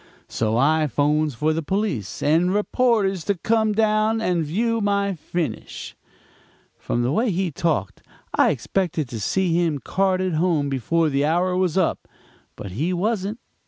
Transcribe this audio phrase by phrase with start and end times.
[0.27, 5.95] So I 'phones for the police and reporters to come down and view my finish.'
[6.79, 8.01] "From the way he talked
[8.33, 12.07] I expected to see him carted home before the hour was up;
[12.55, 13.37] but he wasn't.